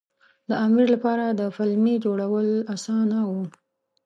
[0.49, 3.41] د امیر لپاره د پلمې جوړول اسانه وو.